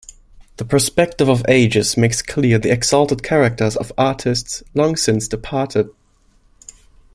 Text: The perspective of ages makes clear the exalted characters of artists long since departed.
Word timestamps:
The 0.57 0.65
perspective 0.65 1.29
of 1.29 1.45
ages 1.47 1.95
makes 1.95 2.23
clear 2.23 2.57
the 2.57 2.71
exalted 2.71 3.21
characters 3.21 3.77
of 3.77 3.91
artists 3.99 4.63
long 4.73 4.95
since 4.95 5.27
departed. 5.27 5.91